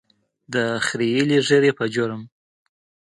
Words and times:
د 0.53 0.55
خرییلې 0.85 1.39
ږیرې 1.47 1.71
په 1.79 1.85
جرم. 1.93 2.21